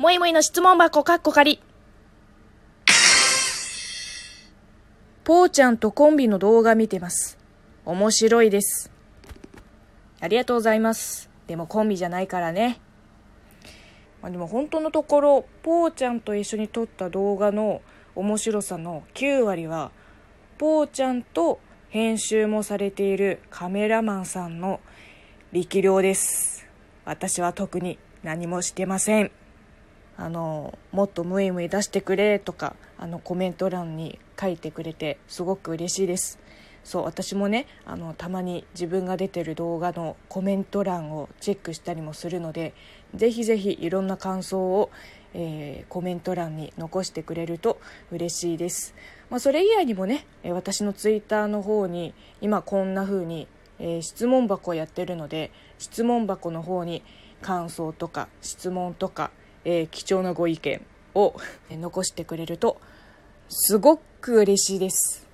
[0.00, 1.60] もいもいの質問箱かっこ仮。
[5.24, 7.36] ぽーちゃんとコンビの動画見てます。
[7.84, 8.90] 面白いです。
[10.18, 11.28] ありがとうございます。
[11.48, 12.80] でもコンビじゃないからね。
[14.22, 17.82] まあ、でも本当のところ、ぽーちゃんと一緒に撮った動画の
[18.14, 19.90] 面白さの9割は、
[20.56, 21.60] ぽーちゃんと
[21.90, 24.80] 編集もされているカメラマンさんの
[25.52, 26.66] 力量です。
[27.04, 29.30] 私は特に何もしてません。
[30.20, 36.38] あの、もっとムイムイ出してくれとか、あのコメント欄に書いてくれてすごく嬉しいです。
[36.84, 42.74] そう私もねあのたまに自分が出てる動画のコメント欄をチェックしたりもするので
[43.14, 44.90] ぜひぜひいろんな感想を、
[45.34, 47.80] えーコメント欄に残してくれると
[48.10, 48.94] 嬉しいです、
[49.28, 53.46] まあ、それ以外にもね私のツイッターの方に今こんな風に、
[53.78, 57.02] えー質問箱をやってるので質問箱の方に
[57.42, 59.30] 感想とか質問とか、
[59.64, 60.80] えー貴重なご意見
[61.14, 61.34] を
[61.70, 62.80] 残してくれると
[63.48, 65.26] すごく嬉しいです。